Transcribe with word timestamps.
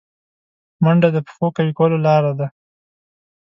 منډه 0.83 1.09
د 1.15 1.17
پښو 1.27 1.47
قوي 1.55 1.73
کولو 1.77 1.97
لاره 2.05 2.31
ده 2.39 2.47